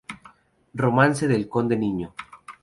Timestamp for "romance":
0.73-1.27